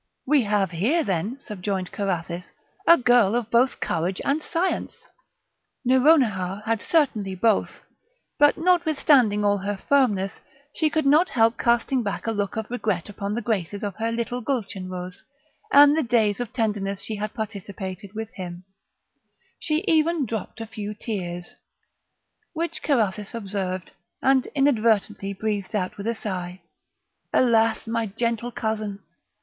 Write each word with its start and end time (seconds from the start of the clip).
"We 0.25 0.41
have 0.45 0.71
here 0.71 1.03
then," 1.03 1.39
subjoined 1.41 1.91
Carathis, 1.91 2.53
"a 2.87 2.97
girl 2.97 3.39
both 3.43 3.73
of 3.73 3.79
courage 3.81 4.19
and 4.25 4.41
science!" 4.41 5.05
Nouronihar 5.85 6.63
had 6.65 6.81
certainly 6.81 7.35
both; 7.35 7.81
but, 8.39 8.57
notwithstanding 8.57 9.45
all 9.45 9.59
her 9.59 9.77
firmness, 9.77 10.41
she 10.73 10.89
could 10.89 11.05
not 11.05 11.29
help 11.29 11.55
casting 11.59 12.01
back 12.01 12.25
a 12.25 12.31
look 12.31 12.55
of 12.55 12.71
regret 12.71 13.09
upon 13.09 13.35
the 13.35 13.43
graces 13.43 13.83
of 13.83 13.95
her 13.97 14.11
little 14.11 14.41
Gulchenrouz, 14.41 15.23
and 15.71 15.95
the 15.95 16.01
days 16.01 16.39
of 16.39 16.51
tenderness 16.51 17.03
she 17.03 17.17
had 17.17 17.35
participated 17.35 18.13
with 18.15 18.29
him; 18.33 18.63
she 19.59 19.81
even 19.87 20.25
dropped 20.25 20.59
a 20.59 20.65
few 20.65 20.95
tears, 20.95 21.53
which 22.53 22.81
Carathis 22.81 23.35
observed, 23.35 23.91
and 24.19 24.47
inadvertently 24.55 25.31
breathed 25.31 25.75
out 25.75 25.95
with 25.97 26.07
a 26.07 26.15
sigh: 26.15 26.59
"Alas! 27.31 27.85
my 27.85 28.07
gentle 28.07 28.51
cousin! 28.51 29.03